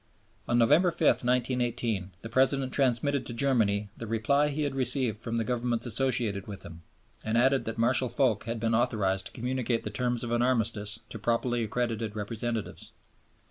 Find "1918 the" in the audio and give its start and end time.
1.01-2.27